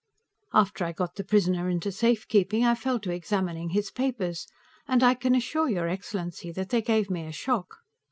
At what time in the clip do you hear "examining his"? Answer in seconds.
3.11-3.91